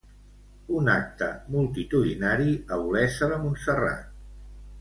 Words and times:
Un 0.77 0.89
acte 0.93 1.27
multitudinari 1.57 2.57
a 2.57 2.81
Olesa 2.87 3.31
de 3.35 3.41
Montserrat. 3.47 4.13